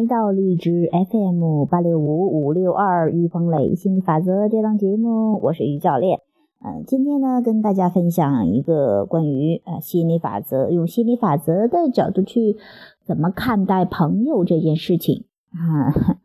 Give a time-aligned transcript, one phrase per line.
[0.00, 6.20] 来到荔枝 FM 八六五五六二于鹏磊心理法则这档节目，我是于教练。
[6.64, 12.56] 嗯，今天呢，跟大家分享一个关于呃心理法则，用心理法则的角度去
[13.04, 16.16] 怎么看待朋友这件事情啊。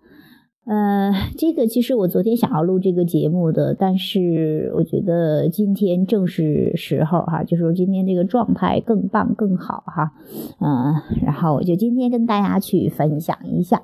[0.65, 10.13] 呃，这个其实我昨天想要录这个节目的，但是我觉得今天正是时候哈，就是今天这个状态更棒更好哈，
[10.59, 13.83] 嗯，然后我就今天跟大家去分享一下，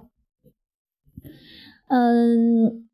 [1.88, 2.88] 嗯。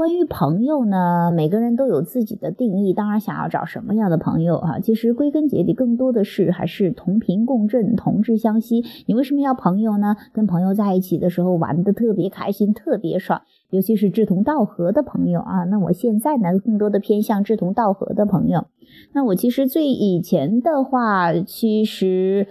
[0.00, 2.94] 关于朋友呢，每个人都有自己的定义。
[2.94, 4.80] 当然，想要找什么样的朋友啊？
[4.80, 8.82] 其实归根结底，更多的是还是同频共振、同志相吸。
[9.04, 10.16] 你为什么要朋友呢？
[10.32, 15.64] 跟朋友在一起的时候，玩的特别开心，特别爽，尤其是志同道合的朋友啊。
[15.64, 18.68] 那我现在呢，更多的偏向志同道合的朋友。
[19.12, 22.46] 那我其实最以前的话，其实，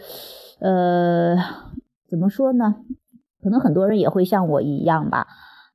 [0.60, 1.36] 呃，
[2.08, 2.76] 怎么说呢？
[3.42, 5.26] 可能很多人也会像我一样吧。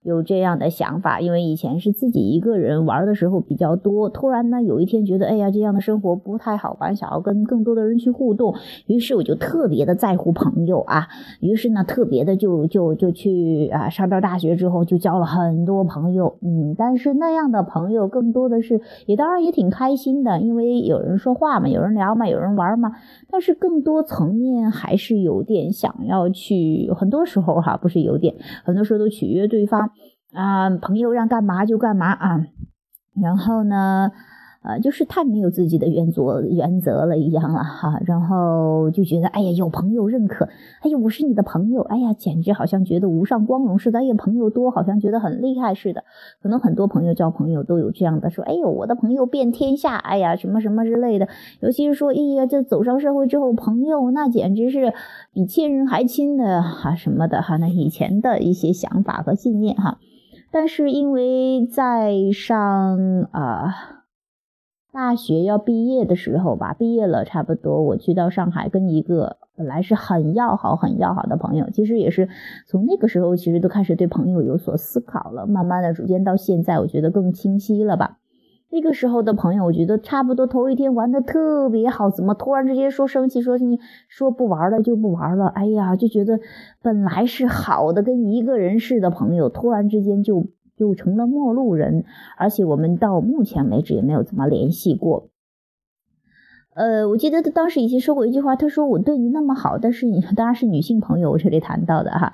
[0.05, 8.55] 有这样的想法，因为以前是自己一个人玩的时候比较多，突然呢有一天觉得，哎呀，这样的生活不太好玩，想要跟更多的人去互动，
[8.87, 11.09] 于是我就特别的在乎朋友啊，
[11.41, 22.93] 于是呢特别的就就就去啊，上到大学之后就交了很多朋友，嗯，但是那样的朋友更多的是，也当然也挺开心的，因为有人说话嘛，有人聊嘛，有人玩嘛，
[23.31, 29.91] 但是更多层面还是有点想要去，很多时候哈，不是有点，很多时候都取悦对方。
[30.35, 32.47] 啊，朋友让干嘛就干嘛啊，
[33.15, 34.11] 然后呢，
[34.65, 40.49] 呃，就是太没有自己的原则原则了一样了哈，然后就觉得，哎呀，有朋友认可，
[40.83, 46.03] 哎呀，我是你的朋友，哎呀，简直好像觉得无上光荣似的，哎呀，朋友多好像觉得很厉害似的，
[46.43, 51.29] 可能很多朋友交朋友都有这样的说，哎呦，我的朋友遍天下，哎呀，什么什么之类的，
[51.61, 54.95] 尤其是说，哎呀，这走上社会之后，朋友那简直是
[55.33, 59.99] 比亲人还亲的哈，什么的哈，那以前的一些想法和信念哈。
[60.55, 64.05] 但是因为在上啊
[64.93, 72.29] 大学要毕业的时候吧，毕业了差不多，我去到上海跟一个本来是很要好、很要好的朋友，其实也是
[72.69, 75.45] 从那个时候，其实都开始对朋友有所思考了。
[75.45, 78.19] 慢慢的，逐渐到现在，我觉得更清晰了吧。
[78.75, 85.47] 那个时候的朋友，我觉得差不多头一天玩的特别好，怎么突然之间说生气，说你说不玩了就不玩了？
[85.47, 86.41] 哎呀，就觉得
[86.83, 92.05] 本来是好的跟一个人似的朋友，突然之间就就成了陌路人，
[92.37, 95.29] 而且我们到目前为止也没有怎么联系过。
[96.75, 102.33] 呃，我记得他当时以前说过一句话，他说我对你那么好，但是你当然是女性朋友，我这里谈到的哈，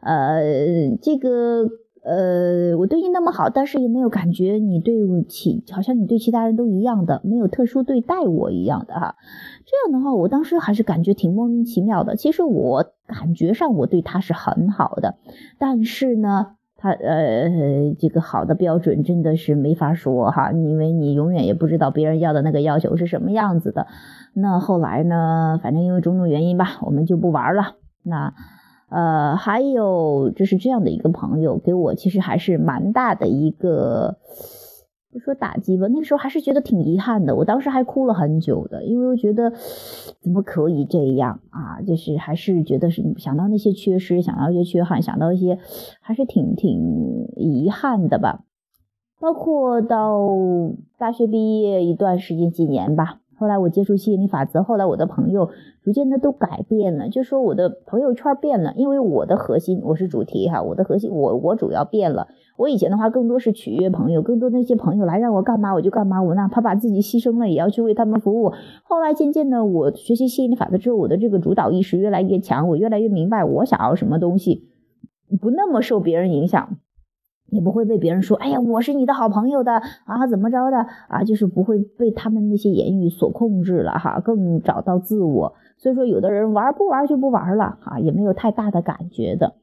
[0.00, 1.68] 呃，这个。
[2.02, 4.94] 呃，我对你那么好，但是也没有感觉你对
[5.28, 9.16] 其好像你对其他人都一样的，没有特殊对待我一样的哈。
[9.66, 12.16] 这样的话，我当时还是感觉挺莫名其妙的。
[12.16, 15.16] 其实我感觉上我对他是很好的，
[15.58, 17.50] 但是呢，他呃
[17.98, 23.86] 这个好的标准真的是没法说哈，因为你永远也不知道别人要的那个要求是什么样子的。
[24.32, 27.74] 那后来呢，反正因为种种原因吧，我们就不玩了。
[28.02, 28.32] 那。
[28.90, 34.18] 呃，还有就是这样的一个朋友，给我其实还是蛮大的一个，
[35.12, 37.36] 不说打击吧，那个时候还是觉得挺遗憾的。
[37.36, 39.52] 我当时还哭了很久的，因为我觉得
[40.20, 41.80] 怎么可以这样啊？
[41.86, 45.58] 就是还是觉得是想到那些缺失，想到一些缺憾，想到一些
[46.00, 48.44] 还是挺挺遗憾的吧。
[49.20, 50.26] 包括到
[50.98, 53.20] 大学毕业一段时间，几年吧。
[53.40, 55.48] 后来我接触吸引力法则，后来我的朋友
[55.82, 62.28] 逐渐的都改变了，就说我的朋友圈变了，因为我的核心我是主题哈，我的核心我我主要变了。
[62.58, 68.52] 我以前的话更多是取悦朋友，更多那些朋友来让我干嘛我就干嘛，我哪怕把自己牺牲了也要去为他们服务。
[68.82, 74.68] 后来渐渐的我学习吸引力法则之后，我的这个主导意识越来越强，我越来越明白我想要什么东西，
[75.40, 76.76] 不那么受别人影响。
[77.50, 79.72] 也不会被别人说，哎呀，我是你的好朋友的
[80.04, 80.78] 啊，怎么着的
[81.08, 85.54] 啊，就是不会被他们那些言语所控制了哈，更找到自我。
[85.76, 89.54] 所以说，有的人玩不玩就不玩了啊，也没有太大的感觉的，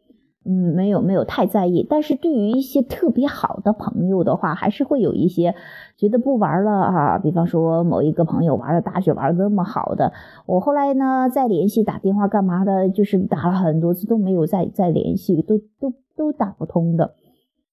[0.45, 1.85] 嗯，没有没有太在意。
[1.87, 5.53] 但是对于一些特别好的朋友的话，还是会有一些
[5.95, 7.19] 觉得不玩了啊。
[7.19, 10.11] 比方说某一个朋友玩了大学玩那么好的，
[10.47, 17.13] 我后来呢再联系打电话干嘛的，就是打了很多次都没有再再联系，都都都打不通的。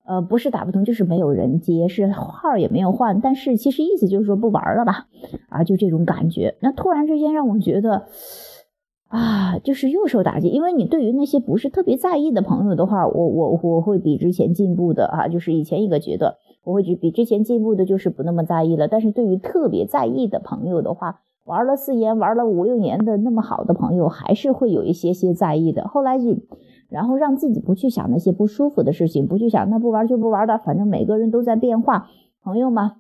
[0.07, 5.07] 呃，不是打不通，就是没有人接，是号也没有换，但是其实意思就是说不玩了吧，
[5.49, 6.57] 啊，就这种感觉。
[6.61, 8.07] 那突然之间让我觉得，
[9.09, 16.35] 啊，就是又受打击，因为你对于那些不是特别在意的朋友的话，我我我会比之前进步的啊，就是以前一个阶段，
[16.65, 18.89] 我会比比之前进步的，就是不那么在意了。
[18.89, 25.87] 但是对于特别在意的朋友的话，玩了四年、玩了五六年的那么好的朋友，还是会有一些些在意的。
[25.89, 26.37] 后来就。
[26.91, 32.09] 然后让自己不去想那些不舒服的事情，不去想那不玩就不玩的，反正每个人都在变化，
[32.45, 32.99] 朋友嘛。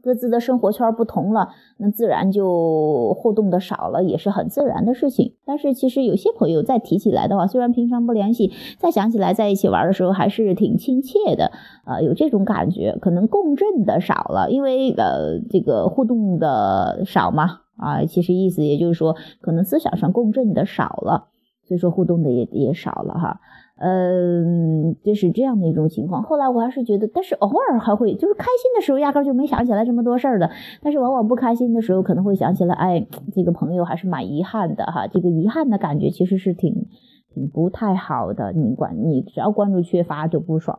[0.00, 5.34] 各自的生活圈不同了，那自然就互动的少了，也是很自然的事情。
[5.44, 11.50] 但是其实有些朋友再提起来的话，虽然平常不联系，再想起来在一起玩的时候还是挺亲切的，
[11.84, 12.96] 啊，有这种感觉。
[13.00, 21.28] 可能共振的少了，因为呃这个互动的少嘛，啊，其实意思也就是说，可能思想上共振的少了，
[21.66, 23.40] 所以说互动的也也少了哈。
[23.78, 26.22] 嗯，就是这样的一种情况。
[26.22, 30.50] 后来我还是觉得，但是偶尔还会，就是开心的时候压根就没想起来这么多事儿的。
[30.80, 35.06] 但是往往不开心的时候，可能会想起来，哎，这个朋友还是蛮遗憾的哈。
[35.08, 36.86] 这个遗憾的感觉其实是挺
[37.34, 38.52] 挺不太好的。
[38.52, 40.78] 你管你只要关注缺乏就不爽。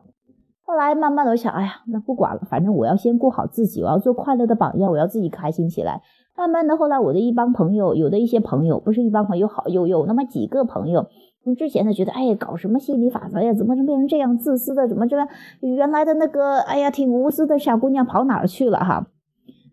[0.68, 6.02] 后来慢慢的我想，哎呀，那不管了，反正我要先顾好自己，我要做快乐的榜样，我要自己开心起来。
[6.36, 11.06] 慢慢的，后来我的一帮朋友，有的一些朋友，不是一帮朋友，好有有那么几个朋友。
[11.42, 13.54] 从之前呢觉得，哎，搞什么心理法则呀？
[13.54, 14.86] 怎么就变成这样自私的？
[14.86, 15.16] 怎么这
[15.60, 19.06] 原来的那个，哎呀，挺无私的小姑娘跑哪儿去了哈？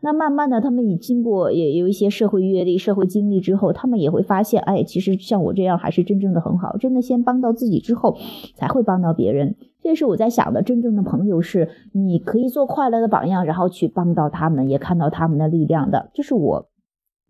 [0.06, 6.78] 那慢慢的，他们也经过也有一些社会阅历、社会经历之后，他们也会发现，哎，其实像我这样还是真正的很好。
[6.78, 8.16] 真的先帮到自己之后，
[8.54, 9.56] 才会帮到别人。
[9.82, 16.12] 这是我在想的，真正的朋友是你可以做快乐的榜样，然后去帮到他们，也看到他们的力量的。
[16.14, 16.70] 这是我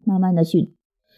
[0.04, 0.74] 慢慢的去。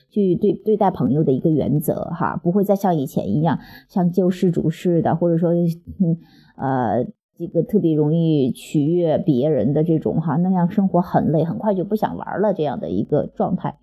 [0.09, 3.59] 去对对待朋友的一个原则哈，不会再像以前一样
[3.89, 6.17] 像救世主似的，或者说嗯
[6.55, 7.05] 呃
[7.37, 13.77] 这个特别容易取悦别人的这种哈，那样生活很累，很快就不想玩了这样的一个状态。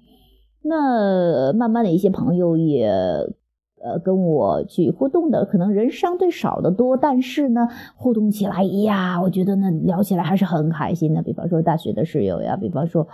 [0.63, 11.23] 那慢慢的一些朋友也呃跟我去互动的，可能人相对少的多，但是呢互动起来哎呀，我觉得呢聊起来还是很开心的。
[11.23, 13.07] 比方说大学的室友呀，比方说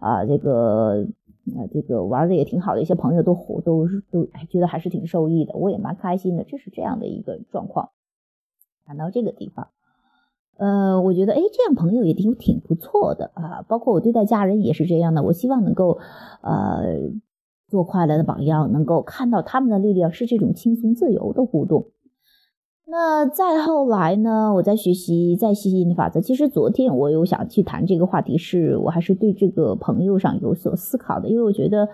[0.00, 1.06] 啊这个。
[1.56, 3.34] 啊，这个玩的也挺好的，一些朋友都
[3.64, 7.90] 都都觉得还是挺受益的，我也蛮开心的，这是这样的一个状况。
[8.86, 9.66] 谈到这个地方，
[10.62, 15.98] 呃，我觉得哎，这样朋友也挺挺不错的啊，包括我对待家人也是这样的，我希望能够
[16.40, 16.84] 呃
[17.66, 21.86] 做快乐的榜样，能够看到他们的力量是这种轻松自由的互动。
[22.92, 24.52] 那再后来呢？
[24.52, 26.20] 我在学习在吸引力法则。
[26.20, 31.88] 其实昨天我有想去谈这个话题，是我还是对这个朋友上有所思考的，因为我觉得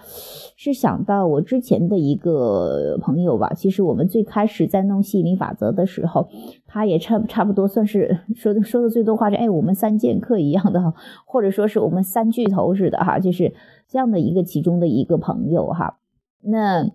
[0.56, 3.52] 是想到我之前的一个朋友吧。
[3.54, 6.26] 其实我们最开始在弄吸引力法则的时候，
[6.66, 10.92] 他也差差不多算是说的说的最多话是哎，我们三剑客一样的，
[11.24, 13.54] 或者说是我们三巨头似的哈，就是
[13.86, 16.00] 这样的一个其中的一个朋友哈。
[16.42, 16.90] 那。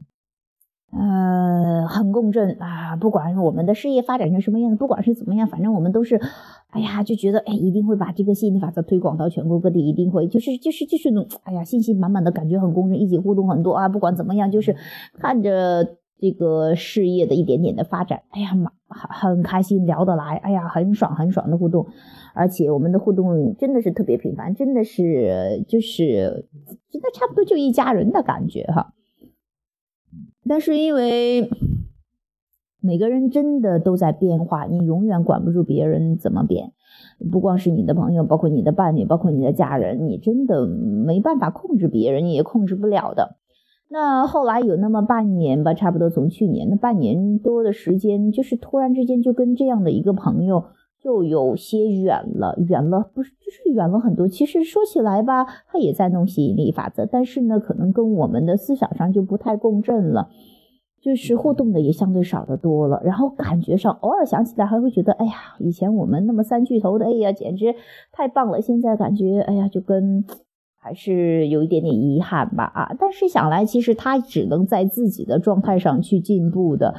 [0.96, 2.96] 呃，很共振啊！
[2.96, 6.22] 不管我们的事业发展成什么样子，不管是怎么样，反正我们都是，
[6.70, 13.90] 哎呀，就觉得哎，一定会把这个吸引力法则推广到全国各地，一定会，就是就是就是那种，哎呀，信心满满的感觉，很共振，一起互动很多啊！
[13.90, 14.76] 不管怎么样，就是
[15.20, 21.88] 看着这个事业的一点点的发展，哎呀妈，很很开心，聊得来，哎呀，很爽很爽的互动，
[22.36, 26.46] 而且我们的互动真的是特别频繁，真的是就是
[26.92, 28.94] 真的差不多就一家人的感觉哈。
[30.54, 31.50] 但是因为
[32.80, 36.74] 每个人真的都在变化，你永远管不住别人怎么变。
[37.32, 43.38] 不光是你的朋友，包括你的伴侣，包括你的家人，你真的没办法控制别人，你也控制不了的。
[43.90, 50.66] 那后来有那么半年吧，差不多从去年那半年多的时间，就是突然之间就跟这样的一个朋友。
[51.04, 54.26] 就有些远了，远了不是，就是远了很多。
[54.26, 60.30] 其实说起来吧，他也在弄吸引力法则，但是呢，可能跟我们的思想上就不太共振了，
[61.02, 63.02] 就是互动的也相对少的多了。
[63.04, 67.76] 然后感觉上，偶尔想起来还会觉得，哎呀，以前我们那么三巨头的，哎呀，简直
[68.14, 68.62] 太棒了。
[68.62, 70.24] 现在感觉，哎呀，就跟
[70.80, 72.96] 还是有一点点遗憾吧啊。
[72.98, 76.96] 但是想来，其实他只能在自己的状态上去进步的。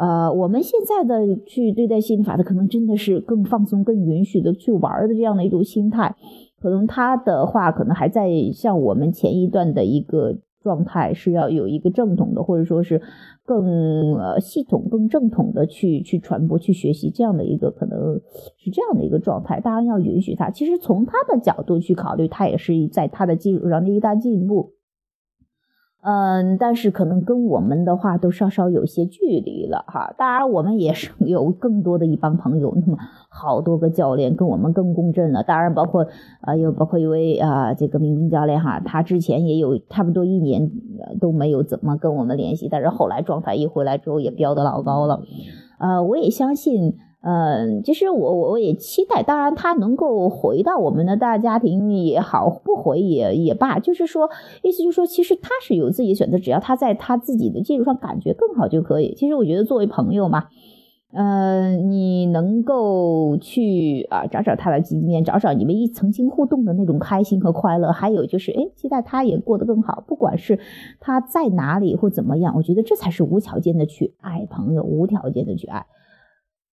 [0.00, 6.16] 呃，我们现在的去对待心理法则，可能真的是更放松、更允许的去玩的这样的一种心态。
[6.58, 13.02] 可能他的话，可能还在像我们前一段的一个状态，是要有一个正统的，或者说是
[13.44, 18.18] 更系统、更正统的去去传播、去学习这样的一个，可能
[18.56, 19.60] 是这样的一个状态。
[19.60, 20.48] 当然要允许他。
[20.48, 24.72] 其实从他的角度去考虑，他也是在他的基础上的一大进步。
[26.02, 30.14] 嗯，但是可能跟我们的话都稍稍有些距离了哈。
[30.16, 32.96] 当然，我们也是 有更多的一帮朋友，那么
[33.28, 35.42] 好多个教练跟我们更共振了。
[35.42, 36.06] 当然，包括
[36.40, 40.70] 啊，有包括一位啊，这个明明教练哈，他之前也有差不多一年
[41.20, 45.20] 都没有怎么跟我们联系，但是后来状态一回来之后也飙得老高了。
[45.78, 46.96] 呃，我也相信。
[47.22, 54.30] 嗯，其实我我我也期待，当然他能够回到我们的大家庭也好，不回也也罢，就是说，
[54.62, 59.14] 意思就是说，其实他是有自己选择，只要他在他自己的基础上感觉更好就可以。
[59.14, 60.46] 其实我觉得作为朋友嘛，
[61.12, 70.58] 呃，你能够去啊找找他的经验，找找你们一曾经互动的那种开心和快乐，还有就是，哎，期待他也过得更好，不管是
[71.00, 75.84] 他在哪里或怎么样，我觉得这才是无条件的去爱朋友，无条件的去爱。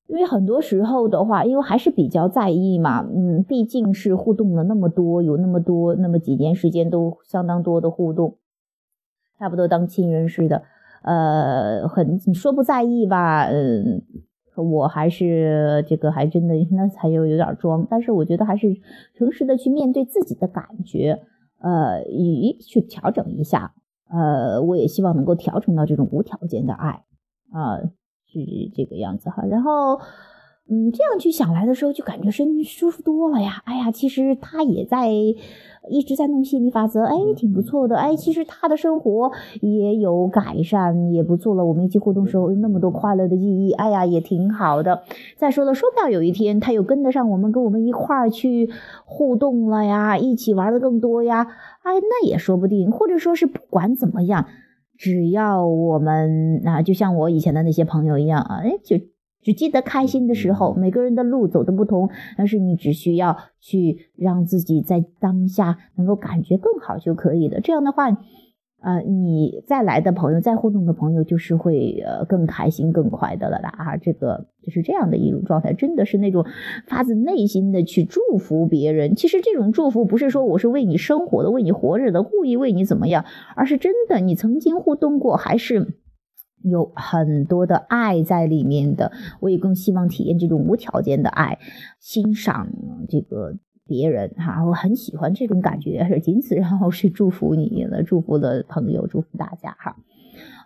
[0.08, 8.36] 因为很多时候的话，因为还是比较在意嘛，嗯，毕竟是互动了那么多，有那么多那么几年时间都相当多的互动，
[9.38, 10.62] 差不多当亲人似的，
[11.02, 14.00] 呃，很你说不在意吧，嗯，
[14.54, 18.76] 我还是这个还真的那才有有点装，但是我觉得还是
[19.14, 21.20] 诚实的去面对自己的感觉，
[21.58, 23.74] 呃，以去调整一下，
[24.08, 27.02] 呃，我也希望能够调整到这种无条件的爱，
[27.50, 27.80] 啊。
[28.28, 28.40] 是
[28.74, 30.00] 这个样子哈，然后，
[30.68, 33.62] 嗯，这样去想来的时候，就感觉身舒服多了呀。
[33.64, 37.96] 哎呀，其实他也在一直在弄心理法则，哎，挺不错的。
[37.96, 39.30] 哎，其实他的生活
[39.60, 41.64] 也有改善，也不错了。
[41.64, 45.02] 我们一起互动时候有那么多快乐的记忆，哎呀，也挺好的。
[45.36, 48.68] 再说了，说不定有一天他又跟得上我们，跟我们一块儿去
[49.04, 51.46] 互动了呀，一起玩的更多呀，
[51.84, 52.90] 哎，那也说不定。
[52.90, 54.46] 或者说是不管怎么样。
[54.98, 58.96] 只要我们啊，就像我以前的那些朋友一样啊，哎，就
[59.42, 60.74] 只记得开心的时候。
[60.74, 67.60] 每个人的路走的不同，但是你只需要去让自己在当下能够感觉更好就可以了。
[67.60, 68.16] 这样的话。
[68.86, 73.96] 呃，你再来的朋友，再互动的朋友，就是会呃更开心、更快的了啦啊！
[73.96, 76.46] 这个就是这样的一种状态，真的是那种
[76.86, 79.16] 发自内心的去祝福别人。
[79.16, 83.24] 其实这种祝福不是说我是为你生活的、为你活着的，故意为你怎么样，
[83.56, 85.94] 而是真的你曾经互动过，还是
[86.62, 89.10] 有很多的爱在里面的。
[89.40, 91.58] 我也更希望体验这种无条件的爱，
[91.98, 92.68] 欣赏
[93.08, 93.56] 这个。
[93.86, 99.96] 别人哈，我很喜欢这种感觉，是仅此，然后是祝福你了，祝福的朋友，祝福大家哈。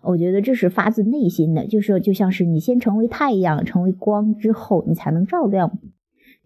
[0.02, 5.78] 我觉得这是发自内心的，就是就像是你先成为太阳，成为光之后，你才能照亮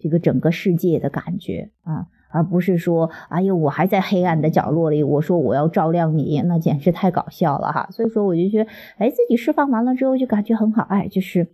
[0.01, 7.89] 这个整个世界的感觉啊，而不是说，哎呦，我还在黑暗的角落里，我说我要照亮你，那简直太搞笑了哈。
[7.93, 11.47] 所以说，我就觉得，哎，自己释放完了之后，就感觉很好，哎，就是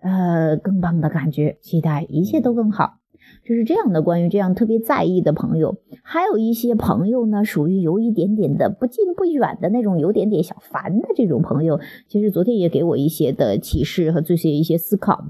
[0.00, 2.97] 呃更棒的感觉，期待一切都更好。
[3.44, 11.80] 就是这样的，关于这样特别在意的朋友，还有一些朋友呢，属于有一点点的不近不远的那种，有点点小烦的这种朋友。
[12.08, 15.24] 其实昨天也给我一些的启示和这些一些思考。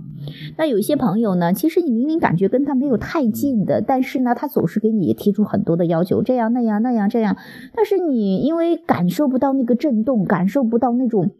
[0.57, 7.37] 那有一些朋友呢，其实你明明感觉跟他没有太近的，但是呢，他总是给你提出很多的要求，这样那样那样这样，
[7.75, 11.31] 但是你因为感受不到那个震动，感受不到那种。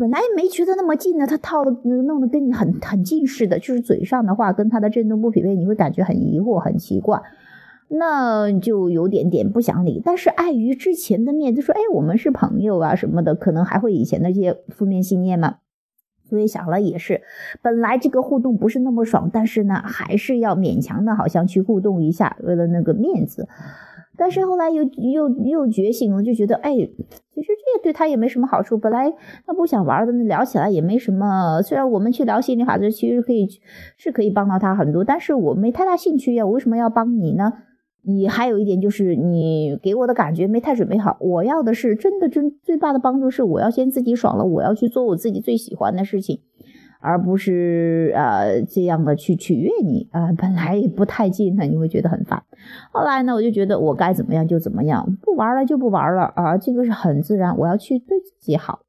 [0.00, 7.20] 本来没觉得那么近的，他套的弄得跟你很很近似的，就是嘴上的话跟他的震动不匹配，你会感觉很疑惑、很奇怪，
[7.88, 10.00] 那就有点点不想理。
[10.02, 15.56] 但是碍于之前的面子，说哎我们是朋友啊什么的，可能还会以前那些负面信念嘛，
[16.30, 17.20] 所以想了也是，
[17.60, 23.46] 本来这个互动不是那么爽，但是呢还是要勉强的，好像去互动一下，为了那个面子。
[24.20, 26.76] 但是后来又又又觉醒了，就觉得哎，其
[27.42, 28.76] 实这也对他也没什么好处。
[28.76, 29.10] 本来
[29.46, 31.62] 他不想玩的，那聊起来也没什么。
[31.62, 33.48] 虽然我们去聊心理法则，其实可以
[33.96, 36.44] 是可以帮到他很多，但是我没太大兴趣呀。
[36.44, 37.50] 我为什么要帮你呢？
[38.02, 41.16] 你还有一点就是你给我的感觉没太准备好。
[41.20, 46.40] 我要的是真的真最大的帮助是，我要先自己爽了，我要去做我自己最喜欢的事情。
[47.00, 52.42] 而不是呃这样的去取悦你啊，本来也不太近呢，你会觉得很烦。
[52.92, 57.56] 后来呢，我就觉得我该怎么样就怎么样，不玩了就不玩了啊，这个是很自然。
[57.58, 58.80] 我要去对自己好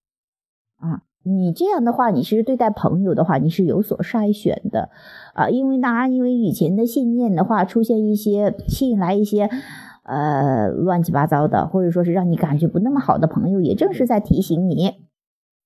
[0.78, 1.04] 啊。
[1.24, 4.90] 你这样的话，你是对待朋友的话，你是有所筛选的
[5.36, 9.48] 啊，因为大家，因为以前的信念的话，出现一些吸引来一些
[10.04, 14.96] 呃乱七八糟的，或者说是让你感觉不那么好的朋友，也正是在提醒你。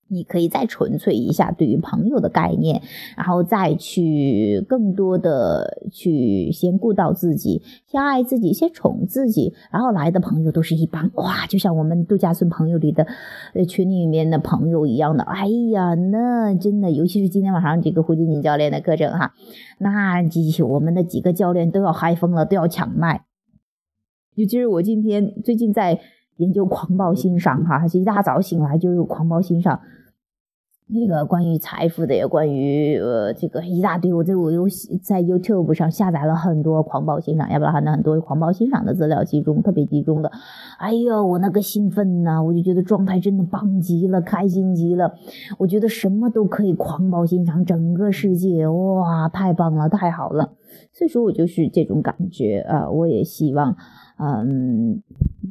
[0.07, 2.81] 你可以再纯粹一下对于朋友的概念，
[3.17, 13.07] 然后再去更多的去先顾到自己，先爱自己，先宠自己，然后来的朋友都是一帮哇，就像我们度假村朋友里的
[13.53, 15.23] 呃群里面的朋友一样的。
[15.23, 19.33] 哎呀，那真的，尤其是今天晚上这个胡金锦教练的课程哈，
[19.79, 20.21] 那
[20.67, 23.25] 我们的几个教练都要嗨疯了，都要抢麦。
[24.35, 25.99] 尤其是我今天最近在
[26.37, 29.79] 研究狂暴欣赏哈，是一大早醒来就有狂暴欣赏。
[30.87, 34.13] 那个关于财富的，也关于呃这个一大堆。
[34.13, 34.67] 我这我又
[35.01, 40.31] 在 YouTube 上下载了很多狂暴欣赏，要不然很多很多狂暴欣赏的资料集中，特别集中的。
[40.77, 45.15] 哎呦，我那个兴奋呐，我就觉得状态真的棒极了，开心极了。
[45.57, 50.53] 我觉得什么都可以狂暴欣赏，整个世界哇，太棒了，太好了。
[50.93, 53.75] 所以说我就是这种感觉啊，我也希望。
[54.17, 55.01] 嗯，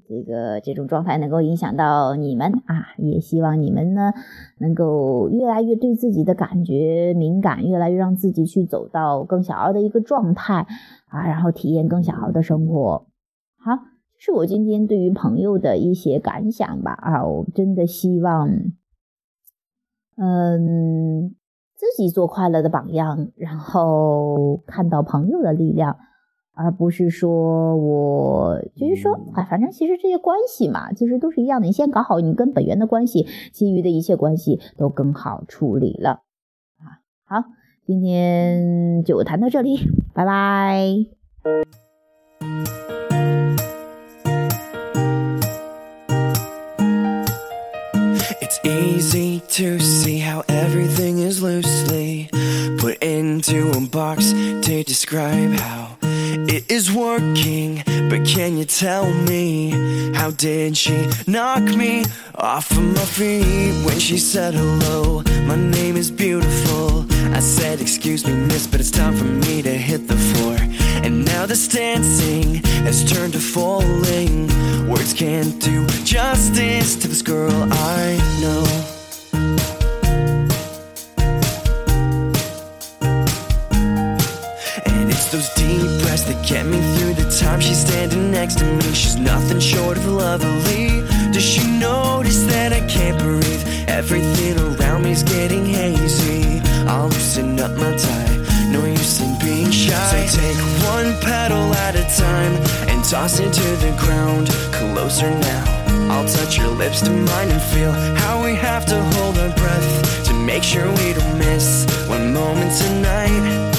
[0.06, 4.12] 这个这种状态能够影响到你们啊，也希望你们呢
[4.58, 10.66] 能够越来越对自己的感觉敏感，越来越让自己去走到更想要的一个状态
[11.08, 13.06] 啊，然后体验更想要的生活。
[13.56, 13.72] 好，
[14.18, 18.48] 这是我今天对于朋友的一些感想吧啊，我真的希望，
[20.16, 21.34] 嗯，
[21.74, 25.96] 自己做快乐的榜样，然后看到朋友的力量。
[26.56, 31.66] 而不是说我就是说，哎，反正其实这些关系嘛，其实都是一样的。
[31.66, 36.22] 你先搞好你跟本源的关系，其余的一切关系都更好处理了。
[36.78, 37.44] 啊，好，
[37.84, 39.80] 今天就谈到这里，
[40.14, 41.06] 拜拜。
[48.40, 52.28] It's easy to see how everything is loosely
[52.78, 55.88] put into a box to describe how.
[56.68, 57.82] Is working.
[58.08, 59.70] But can you tell me
[60.14, 62.04] how did she knock me
[62.34, 65.22] off of my feet when she said hello?
[65.46, 67.06] My name is beautiful.
[67.34, 70.56] I said, Excuse me, miss, but it's time for me to hit the floor.
[71.04, 72.56] And now this dancing
[72.86, 74.48] has turned to falling.
[74.88, 78.93] Words can't do justice to this girl I know.
[88.44, 88.92] Next to me.
[88.92, 90.88] She's nothing short of lovely.
[91.32, 93.64] Does she notice that I can't breathe?
[93.88, 96.60] Everything around me's getting hazy.
[96.86, 98.36] I'll loosen up my tie.
[98.68, 100.26] No use in being shy.
[100.26, 100.60] So take
[100.92, 102.54] one petal at a time
[102.90, 104.50] and toss it to the ground.
[104.78, 105.64] Closer now.
[106.12, 110.26] I'll touch your lips to mine and feel how we have to hold our breath
[110.26, 113.73] to make sure we don't miss one moment tonight.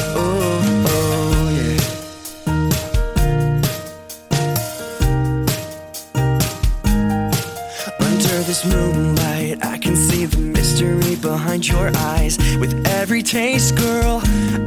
[8.63, 12.37] Moonlight, I can see the mystery behind your eyes.
[12.59, 14.21] With every taste, girl,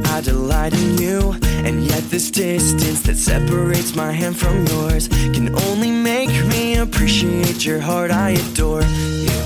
[0.05, 1.33] I delight in you.
[1.65, 7.65] And yet, this distance that separates my hand from yours can only make me appreciate
[7.65, 8.11] your heart.
[8.11, 8.83] I adore
[9.25, 9.39] you.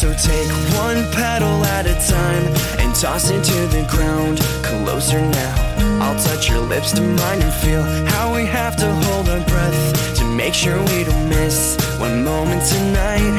[0.00, 0.50] So take
[0.84, 2.44] one petal at a time
[2.80, 4.38] and toss it to the ground.
[4.64, 5.63] Closer now
[6.02, 10.16] I'll touch your lips to mine and feel how we have to hold our breath
[10.18, 13.34] to make sure we don't miss one moment tonight.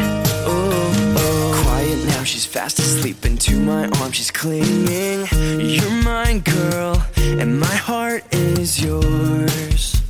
[0.45, 1.63] Oh, oh.
[1.63, 5.27] Quiet now, she's fast asleep into my arms, she's clinging.
[5.59, 10.01] You're mine, girl, and my heart is yours.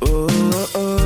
[0.00, 0.28] Oh,
[0.74, 1.02] oh.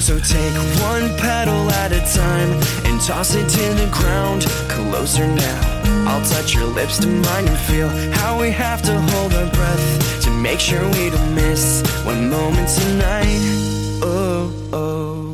[0.00, 2.50] So take one petal at a time
[2.86, 4.42] and toss it to the ground.
[4.68, 5.75] Closer now
[6.08, 10.22] I'll touch your lips to mine and feel how we have to hold our breath
[10.22, 13.40] to make sure we don't miss one moment tonight.
[14.02, 15.25] Oh, oh.